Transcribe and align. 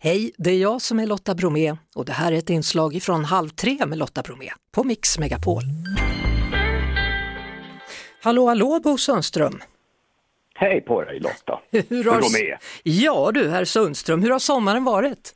Hej, 0.00 0.32
det 0.38 0.50
är 0.50 0.62
jag 0.62 0.80
som 0.80 0.98
är 1.00 1.06
Lotta 1.06 1.34
Bromé 1.34 1.76
och 1.96 2.04
det 2.04 2.12
här 2.12 2.32
är 2.32 2.36
ett 2.36 2.50
inslag 2.50 2.98
från 3.02 3.24
Halv 3.24 3.48
tre 3.48 3.78
med 3.86 3.98
Lotta 3.98 4.22
Bromé 4.22 4.50
på 4.74 4.84
Mix 4.84 5.18
Megapol. 5.18 5.62
Hallå, 8.22 8.46
hallå 8.46 8.80
Bo 8.84 8.96
Sundström! 8.96 9.52
Hej 10.54 10.80
på 10.80 11.04
dig 11.04 11.20
Lotta! 11.20 11.60
Hur 11.70 12.04
har... 12.04 12.12
Bromé. 12.12 12.56
Ja 12.82 13.30
du, 13.34 13.48
herr 13.48 13.64
Sundström, 13.64 14.22
hur 14.22 14.30
har 14.30 14.38
sommaren 14.38 14.84
varit? 14.84 15.34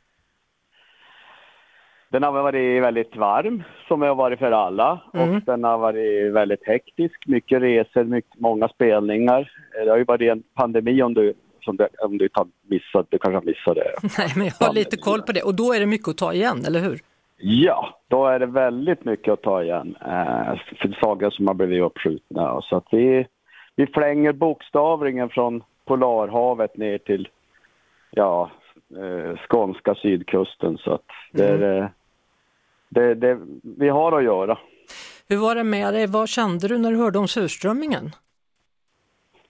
Den 2.11 2.23
har 2.23 2.31
varit 2.31 2.83
väldigt 2.83 3.15
varm, 3.15 3.63
som 3.87 3.99
det 3.99 4.07
har 4.07 4.15
varit 4.15 4.39
för 4.39 4.51
alla. 4.51 5.01
Mm. 5.13 5.29
Och 5.29 5.41
den 5.41 5.63
har 5.63 5.77
varit 5.77 6.33
väldigt 6.33 6.67
hektisk. 6.67 7.27
Mycket 7.27 7.61
resor, 7.61 8.03
mycket, 8.03 8.39
många 8.39 8.67
spelningar. 8.67 9.51
Det 9.85 9.89
har 9.89 9.97
ju 9.97 10.03
varit 10.03 10.31
en 10.31 10.43
pandemi 10.55 11.01
om 11.01 11.13
du, 11.13 11.33
som 11.63 11.77
du, 11.77 11.87
om 12.01 12.17
du 12.17 12.29
har 12.33 12.47
missat, 12.67 13.07
du 13.09 13.17
kanske 13.17 13.37
har 13.37 13.41
missat 13.41 13.75
det. 13.75 13.93
Nej, 14.17 14.33
men 14.35 14.45
jag 14.45 14.67
har 14.67 14.73
lite 14.73 14.97
koll 14.97 15.21
på 15.21 15.31
det 15.31 15.41
och 15.41 15.55
då 15.55 15.73
är 15.73 15.79
det 15.79 15.85
mycket 15.85 16.07
att 16.07 16.17
ta 16.17 16.33
igen, 16.33 16.65
eller 16.67 16.79
hur? 16.79 16.99
Ja, 17.37 17.99
då 18.07 18.27
är 18.27 18.39
det 18.39 18.45
väldigt 18.45 19.05
mycket 19.05 19.33
att 19.33 19.41
ta 19.41 19.63
igen. 19.63 19.95
Eh, 20.01 20.59
för 20.81 20.97
sagor 21.01 21.29
som 21.29 21.47
har 21.47 21.53
blivit 21.53 21.83
uppskjutna. 21.83 22.61
Så 22.61 22.75
att 22.75 22.87
vi, 22.91 23.27
vi 23.75 23.87
flänger 23.87 24.33
bokstavligen 24.33 25.29
från 25.29 25.63
Polarhavet 25.85 26.77
ner 26.77 26.97
till 26.97 27.27
ja, 28.11 28.51
eh, 28.97 29.37
skånska 29.49 29.95
sydkusten. 29.95 30.77
Så 30.77 30.93
att 30.93 31.05
det, 31.31 31.47
är, 31.47 31.81
eh, 31.81 31.87
det, 32.89 33.15
det, 33.15 33.39
vi 33.61 33.89
har 33.89 34.11
att 34.11 34.23
göra. 34.23 34.57
Hur 35.29 35.37
var 35.37 35.55
det 35.55 35.63
med 35.63 35.93
dig? 35.93 36.07
Vad 36.07 36.29
kände 36.29 36.67
du 36.67 36.77
när 36.77 36.91
du 36.91 36.97
hörde 36.97 37.19
om 37.19 37.27
surströmmingen? 37.27 38.11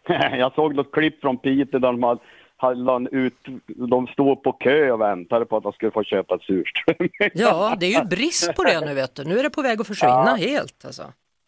Jag 0.37 0.53
såg 0.53 0.75
något 0.75 0.91
klipp 0.91 1.21
från 1.21 1.37
Piteå 1.37 1.79
där 1.79 1.91
de 1.91 2.19
hade, 2.57 3.09
ut, 3.11 3.37
de 3.67 4.07
stod 4.07 4.43
på 4.43 4.51
kö 4.51 4.91
och 4.91 5.01
väntade 5.01 5.45
på 5.45 5.57
att 5.57 5.63
de 5.63 5.73
skulle 5.73 5.91
få 5.91 6.03
köpa 6.03 6.35
ett 6.35 6.41
surströmming. 6.41 7.11
Ja, 7.33 7.75
det 7.79 7.85
är 7.85 8.01
ju 8.01 8.07
brist 8.07 8.55
på 8.55 8.63
det 8.63 8.85
nu 8.85 8.93
vet 8.93 9.15
du. 9.15 9.23
Nu 9.23 9.39
är 9.39 9.43
det 9.43 9.49
på 9.49 9.61
väg 9.61 9.81
att 9.81 9.87
försvinna 9.87 10.35
helt 10.35 10.85
alltså. 10.85 11.03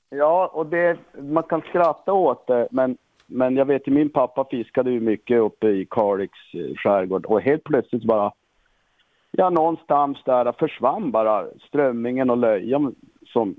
Ja, 0.10 0.52
och 0.54 0.66
det, 0.66 0.98
man 1.22 1.44
kan 1.44 1.62
skratta 1.62 2.14
åt 2.14 2.48
det, 2.48 2.68
men, 2.72 2.98
men 3.28 3.56
jag 3.56 3.66
vet 3.66 3.88
ju 3.88 3.92
min 3.92 4.10
pappa 4.10 4.46
fiskade 4.52 4.92
ju 4.92 5.00
mycket 5.00 5.40
uppe 5.40 5.68
i 5.68 5.88
Kalix 5.90 6.34
eh, 6.54 6.76
skärgård 6.76 7.26
och 7.26 7.42
helt 7.42 7.64
plötsligt 7.64 8.04
bara, 8.04 8.32
ja 9.32 9.50
någonstans 9.50 10.18
där 10.26 10.52
försvann 10.52 11.12
bara 11.12 11.46
strömmingen 11.68 12.30
och 12.30 12.38
löjan 12.38 12.96
som, 13.26 13.56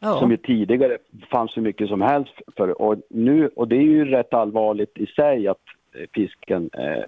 Ja. 0.00 0.18
som 0.18 0.30
ju 0.30 0.36
tidigare 0.36 0.98
fanns 1.30 1.56
hur 1.56 1.62
mycket 1.62 1.88
som 1.88 2.00
helst 2.00 2.34
för. 2.56 2.82
Och, 2.82 2.96
nu, 3.10 3.48
och 3.56 3.68
det 3.68 3.76
är 3.76 3.82
ju 3.82 4.04
rätt 4.04 4.34
allvarligt 4.34 4.98
i 4.98 5.06
sig 5.06 5.48
att 5.48 5.62
fisken 6.14 6.70
eh, 6.72 7.04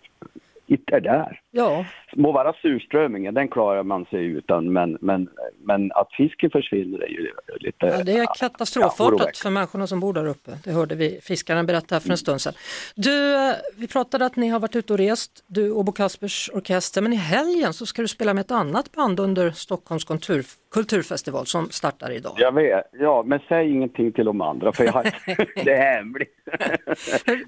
inte 0.71 0.97
är 0.97 1.01
där. 1.01 1.41
ja, 1.51 1.85
Må 2.17 2.33
vara 2.33 2.53
surströmmingen, 2.53 3.35
den 3.35 3.49
klarar 3.49 3.83
man 3.83 4.05
sig 4.05 4.25
utan, 4.27 4.73
men, 4.73 4.99
men, 5.01 5.29
men 5.59 5.93
att 5.93 6.13
fisken 6.13 6.51
försvinner 6.51 7.03
är 7.03 7.09
ju 7.09 7.31
lite... 7.61 7.87
Ja, 7.87 8.05
det 8.05 8.13
är 8.13 8.19
ja, 8.19 8.33
katastrofartat 8.39 9.01
oroväckande. 9.01 9.33
för 9.43 9.51
människorna 9.51 9.87
som 9.87 10.01
bor 10.01 10.13
där 10.13 10.27
uppe. 10.27 10.51
Det 10.65 10.73
hörde 10.73 10.95
vi 10.95 11.21
fiskaren 11.23 11.67
berätta 11.67 12.01
för 12.01 12.11
en 12.11 12.17
stund 12.17 12.41
sedan. 12.41 12.53
Du, 12.97 13.35
eh, 13.35 13.55
vi 13.77 13.89
pratade 13.89 14.27
att 14.27 14.37
ni 14.37 14.49
har 14.49 14.61
varit 14.61 14.77
ute 14.77 14.93
och 14.93 14.99
rest, 14.99 15.45
du 15.47 15.71
och 15.71 15.85
Bo 15.85 15.93
Kaspers 15.93 16.51
Orkester, 16.55 17.03
men 17.03 17.13
i 17.13 17.17
helgen 17.17 17.73
så 17.73 17.87
ska 17.87 18.03
du 18.03 18.09
spela 18.09 18.35
med 18.35 18.41
ett 18.41 18.51
annat 18.51 18.93
band 18.93 19.21
under 19.21 19.51
Stockholms 19.51 20.05
kultur, 20.05 20.45
kulturfestival 20.71 21.47
som 21.47 21.71
startar 21.71 22.11
idag. 22.11 22.33
Jag 22.37 22.55
vet, 22.55 22.85
ja, 22.93 23.23
men 23.27 23.41
säg 23.49 23.71
ingenting 23.71 24.13
till 24.13 24.25
de 24.25 24.41
andra 24.41 24.73
för 24.73 24.85
jag 24.85 24.93
har, 24.93 25.05
det 25.65 25.73
är 25.73 25.95
hemligt. 25.95 26.35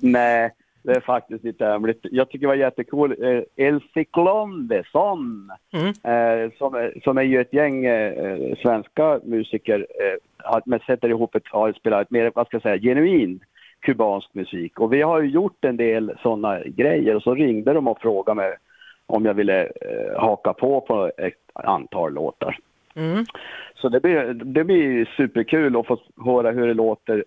Nej, 0.00 0.50
det 0.82 0.92
är 0.92 1.00
faktiskt 1.00 1.44
inte 1.44 1.64
hemligt. 1.66 2.00
Jag 2.02 2.28
tycker 2.28 2.46
det 2.46 2.46
var 2.46 2.54
jättekul. 2.54 3.16
Eh, 3.22 3.66
El 3.66 3.80
Ciclondesson, 3.94 5.50
Mm. 5.72 5.88
eh, 5.88 6.50
som, 6.58 6.90
som 7.04 7.18
är 7.18 7.22
ju 7.22 7.40
ett 7.40 7.52
gäng 7.52 7.84
eh, 7.84 8.56
svenska 8.62 9.20
musiker, 9.24 9.86
men 10.64 10.80
sätter 10.80 11.08
ihop 11.08 11.34
ett, 11.34 11.48
har 11.50 11.72
spelat 11.72 12.10
mer, 12.10 12.32
vad 12.34 12.46
ska 12.46 12.54
jag 12.54 12.62
säga, 12.62 12.78
genuin 12.78 13.40
kubansk 13.80 14.34
musik. 14.34 14.80
Och 14.80 14.92
vi 14.92 15.02
har 15.02 15.20
ju 15.20 15.30
gjort 15.30 15.64
en 15.64 15.76
del 15.76 16.12
sådana 16.22 16.60
grejer 16.64 17.16
och 17.16 17.22
så 17.22 17.34
ringde 17.34 17.72
de 17.72 17.88
och 17.88 18.00
frågade 18.00 18.36
mig 18.36 18.56
om 19.06 19.24
jag 19.24 19.34
ville 19.34 19.62
eh, 19.62 20.20
haka 20.20 20.52
på 20.52 20.80
på 20.80 21.10
ett 21.18 21.34
antal 21.54 22.12
låtar. 22.12 22.58
Mm. 22.94 23.24
Så 23.74 23.88
det 23.88 24.00
blir, 24.00 24.34
det 24.34 24.64
blir 24.64 25.04
superkul 25.16 25.76
att 25.76 25.86
få 25.86 25.98
höra 26.24 26.50
hur 26.50 26.66
det 26.66 26.74
låter 26.74 27.24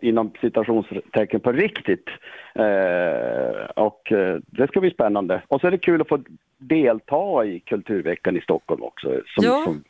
inom 0.00 0.32
citationstecken 0.40 1.40
på 1.40 1.52
riktigt. 1.52 2.08
Eh, 2.54 3.64
och 3.76 4.12
eh, 4.12 4.38
det 4.46 4.66
ska 4.68 4.80
bli 4.80 4.90
spännande. 4.90 5.42
Och 5.48 5.60
så 5.60 5.66
är 5.66 5.70
det 5.70 5.78
kul 5.78 6.00
att 6.00 6.08
få 6.08 6.18
delta 6.58 7.44
i 7.44 7.60
Kulturveckan 7.60 8.36
i 8.36 8.40
Stockholm 8.40 8.82
också. 8.82 9.08
Som, 9.08 9.44
Ja. 9.44 9.62
Som, 9.64 9.84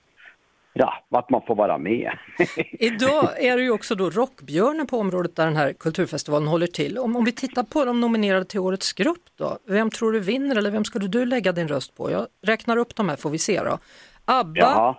ja, 0.72 0.94
att 1.10 1.30
man 1.30 1.42
får 1.46 1.54
vara 1.54 1.78
med. 1.78 2.12
Idag 2.72 3.44
är 3.44 3.56
det 3.56 3.62
ju 3.62 3.70
också 3.70 3.94
då 3.94 4.10
Rockbjörnen 4.10 4.86
på 4.86 4.98
området 4.98 5.36
där 5.36 5.44
den 5.44 5.56
här 5.56 5.72
kulturfestivalen 5.72 6.48
håller 6.48 6.66
till. 6.66 6.98
Om, 6.98 7.16
om 7.16 7.24
vi 7.24 7.32
tittar 7.32 7.62
på 7.62 7.84
de 7.84 8.00
nominerade 8.00 8.44
till 8.44 8.60
årets 8.60 8.92
grupp 8.92 9.24
då, 9.38 9.58
vem 9.68 9.90
tror 9.90 10.12
du 10.12 10.20
vinner 10.20 10.56
eller 10.56 10.70
vem 10.70 10.84
skulle 10.84 11.08
du 11.08 11.24
lägga 11.24 11.52
din 11.52 11.68
röst 11.68 11.96
på? 11.96 12.10
Jag 12.10 12.26
räknar 12.46 12.76
upp 12.76 12.96
de 12.96 13.08
här 13.08 13.16
får 13.16 13.30
vi 13.30 13.38
se 13.38 13.62
då. 13.62 13.78
ABBA, 14.24 14.60
Jaha, 14.60 14.96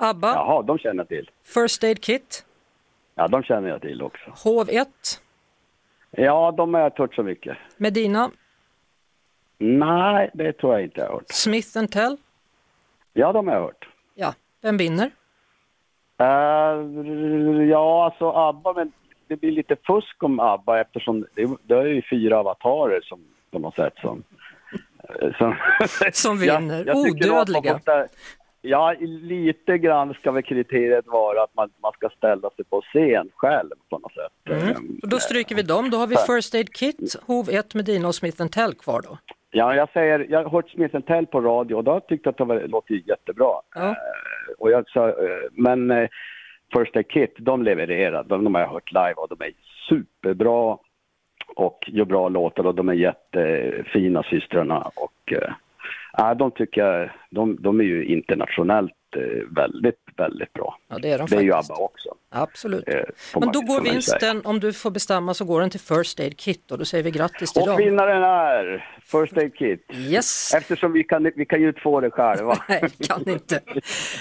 ABBA 0.00 0.32
Jaha, 0.34 0.62
de 0.62 0.78
känner 0.78 1.04
till. 1.04 1.30
First 1.44 1.84
Aid 1.84 2.00
Kit, 2.02 2.45
Ja, 3.18 3.28
de 3.28 3.42
känner 3.42 3.68
jag 3.68 3.80
till 3.80 4.02
också. 4.02 4.30
Hov1, 4.30 4.86
Ja, 6.10 6.54
de 6.56 6.74
har 6.74 6.80
jag 6.80 6.88
inte 6.88 7.02
hört 7.02 7.14
så 7.14 7.22
mycket. 7.22 7.56
Medina, 7.76 8.30
Nej, 9.58 10.30
det 10.34 10.52
tror 10.52 10.72
jag 10.72 10.82
inte 10.82 11.00
jag 11.00 11.06
har 11.06 11.12
hört. 11.14 11.24
Smith 11.28 11.86
Tell. 11.86 12.16
Ja, 13.12 13.32
de 13.32 13.46
har 13.48 13.54
jag 13.54 13.62
hört. 13.62 13.88
Ja, 14.14 14.34
vem 14.62 14.76
vinner? 14.76 15.10
Eh, 16.18 16.26
ja, 17.70 18.04
alltså 18.04 18.30
ABBA, 18.30 18.72
men 18.72 18.92
det 19.26 19.36
blir 19.36 19.52
lite 19.52 19.76
fusk 19.86 20.22
om 20.22 20.40
ABBA 20.40 20.80
eftersom 20.80 21.26
det, 21.34 21.50
det 21.62 21.74
är 21.74 21.84
ju 21.86 22.02
fyra 22.10 22.38
avatarer 22.38 23.00
som 23.00 23.20
på 23.50 23.58
något 23.58 23.74
sätt 23.74 23.94
som... 24.00 24.22
som, 25.38 25.56
Som 26.12 26.38
vinner. 26.38 26.84
jag 26.86 26.96
man 26.96 27.06
Odödliga. 27.10 27.72
måste- 27.72 28.08
Ja, 28.68 28.94
lite 29.00 29.78
grann 29.78 30.14
ska 30.14 30.32
väl 30.32 30.42
kriteriet 30.42 31.06
vara 31.06 31.42
att 31.42 31.54
man, 31.54 31.70
man 31.82 31.92
ska 31.92 32.08
ställa 32.08 32.50
sig 32.50 32.64
på 32.64 32.80
scen 32.80 33.30
själv 33.34 33.70
på 33.90 33.98
något 33.98 34.12
sätt. 34.12 34.56
Mm. 34.56 34.68
Eh, 34.68 34.76
Och 35.02 35.08
då 35.08 35.18
stryker 35.18 35.54
vi 35.54 35.62
dem. 35.62 35.90
Då 35.90 35.96
har 35.96 36.06
vi 36.06 36.16
First 36.16 36.54
Aid 36.54 36.74
Kit, 36.74 36.98
Hov1, 37.26 37.76
Medina 37.76 38.08
och 38.08 38.14
Smith 38.14 38.46
Tell 38.46 38.74
kvar 38.74 39.00
då. 39.02 39.18
Ja, 39.50 39.74
jag 39.74 39.88
säger, 39.92 40.26
jag 40.28 40.42
har 40.42 40.50
hört 40.50 40.70
Smith 40.70 41.00
Tell 41.00 41.26
på 41.26 41.40
radio 41.40 41.74
och 41.74 41.84
då 41.84 41.90
har 41.90 42.02
jag 42.08 42.28
att 42.28 42.38
det 42.38 42.66
låter 42.66 42.94
jättebra. 42.94 43.52
Ja. 43.74 43.88
Eh, 43.88 43.94
och 44.58 44.70
jag 44.70 44.88
sa, 44.88 45.08
eh, 45.08 45.14
men 45.52 45.90
eh, 45.90 46.08
First 46.76 46.96
Aid 46.96 47.08
Kit, 47.08 47.34
de 47.38 47.62
levererar. 47.62 48.24
De, 48.24 48.44
de 48.44 48.54
har 48.54 48.62
jag 48.62 48.68
hört 48.68 48.92
live 48.92 49.14
och 49.14 49.28
de 49.28 49.44
är 49.44 49.52
superbra 49.88 50.78
och 51.56 51.84
gör 51.92 52.04
bra 52.04 52.28
låtar 52.28 52.66
och 52.66 52.74
de 52.74 52.88
är 52.88 52.92
jättefina 52.92 54.22
systrarna. 54.22 54.90
Och, 54.94 55.32
de 56.34 56.50
tycker 56.50 56.80
jag, 56.80 57.10
de, 57.30 57.56
de 57.60 57.80
är 57.80 57.84
ju 57.84 58.04
internationellt 58.04 58.92
väldigt, 59.56 59.98
väldigt 60.16 60.52
bra. 60.52 60.78
Ja, 60.88 60.98
det 60.98 61.10
är 61.10 61.18
de 61.18 61.26
Det 61.30 61.36
är 61.36 61.40
ju 61.40 61.52
faktiskt. 61.52 61.70
ABBA 61.70 61.84
också. 61.84 62.08
Absolut. 62.30 62.88
eh, 62.88 62.94
får 63.16 63.40
Men 63.40 63.52
då 63.52 63.60
får 63.60 63.66
går 63.66 63.80
vinsten, 63.80 64.42
om 64.44 64.60
du 64.60 64.72
får 64.72 64.90
bestämma, 64.90 65.34
så 65.34 65.44
går 65.44 65.60
den 65.60 65.70
till 65.70 65.80
First 65.80 66.20
Aid 66.20 66.36
Kit 66.38 66.70
och 66.70 66.78
då 66.78 66.84
säger 66.84 67.04
vi 67.04 67.10
grattis 67.10 67.52
till 67.52 67.62
Och 67.62 67.68
dem. 67.68 67.76
vinnaren 67.76 68.22
är 68.22 68.84
First 69.04 69.36
Aid 69.36 69.54
Kit. 69.54 69.86
Yes! 69.94 70.54
Eftersom 70.54 70.92
vi 70.92 71.04
kan, 71.04 71.30
vi 71.36 71.46
kan 71.46 71.60
ju 71.60 71.68
inte 71.68 71.80
få 71.80 72.00
det 72.00 72.10
själva. 72.10 72.58
Nej, 72.68 72.82
kan 73.08 73.28
inte. 73.28 73.60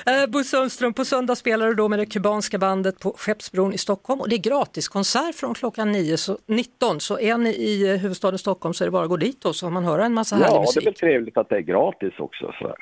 Eh, 0.06 0.28
Bo 0.29 0.44
Sundström, 0.44 0.94
på 0.94 1.06
söndag 1.06 1.35
spelar 1.35 1.67
du 1.67 1.73
då 1.73 1.88
med 1.88 2.00
det 2.00 2.06
kubanska 2.06 2.57
bandet 2.57 3.00
på 3.00 3.13
Skeppsbron 3.17 3.73
i 3.73 3.77
Stockholm 3.77 4.22
och 4.22 4.29
det 4.29 4.35
är 4.35 4.39
gratiskonsert 4.39 5.35
från 5.35 5.53
klockan 5.53 5.91
9, 5.91 6.17
så, 6.17 6.38
19. 6.47 7.00
Så 7.00 7.19
är 7.19 7.38
ni 7.38 7.50
i 7.50 7.91
eh, 7.91 7.97
huvudstaden 7.97 8.39
Stockholm 8.39 8.73
så 8.73 8.83
är 8.83 8.85
det 8.85 8.91
bara 8.91 9.03
att 9.03 9.09
gå 9.09 9.17
dit 9.17 9.45
och 9.45 9.56
så 9.56 9.66
har 9.66 9.72
man 9.72 9.85
höra 9.85 10.06
en 10.06 10.13
massa 10.13 10.35
härlig 10.35 10.47
Ja, 10.50 10.51
det 10.51 10.79
är 10.79 10.81
väl 10.81 10.85
musik. 10.85 10.97
trevligt 11.00 11.38
att 11.38 11.50
det 11.50 11.56
är 11.56 11.62
gratis 11.62 12.13
också. 12.19 12.51
Så. 12.59 12.75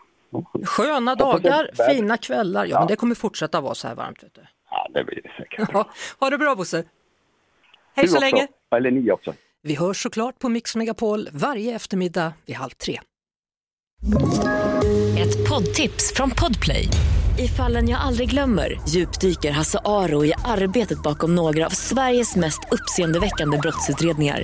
Sköna 0.66 1.16
dagar, 1.16 1.70
fina 1.94 2.18
kvällar. 2.18 2.66
Ja, 2.66 2.80
men 2.80 2.88
det 2.88 2.96
kommer 2.96 3.16
fortsätta 3.16 3.62
vara 3.62 3.76
så 3.76 3.88
här 3.88 3.96
varmt. 3.96 4.24
Vet 4.24 4.34
du. 4.36 4.42
Ja, 4.70 4.88
det 4.94 5.04
blir 5.04 5.20
det 5.24 5.30
säkert. 5.38 5.70
Ja, 5.74 5.90
ha 6.20 6.30
det 6.30 6.38
bra 6.38 6.56
Bosse! 6.56 6.84
Hej 7.96 8.06
Du 8.06 8.08
så 8.08 8.16
också. 8.18 8.26
länge! 8.26 8.48
Eller 8.76 8.92
ni 8.92 9.12
också. 9.12 9.34
Vi 9.62 9.76
hörs 9.76 10.04
såklart 10.04 10.40
på 10.40 10.50
Mix 10.50 10.76
Megapol 10.76 11.30
varje 11.34 11.76
eftermiddag 11.76 12.34
vid 12.46 12.56
halv 12.56 12.70
tre. 12.70 13.00
Ett 15.20 15.50
poddtips 15.50 16.14
från 16.16 16.32
Podplay. 16.32 16.88
I 17.40 17.48
fallen 17.48 17.90
jag 17.90 18.02
aldrig 18.02 18.30
glömmer 18.30 18.80
djupdyker 18.88 19.52
Hasse 19.52 19.80
Aro 19.86 20.26
i 20.26 20.34
arbetet 20.46 21.04
bakom 21.04 21.36
några 21.36 21.66
av 21.66 21.70
Sveriges 21.70 22.36
mest 22.36 22.60
uppseendeväckande 22.72 23.58
brottsutredningar. 23.58 24.44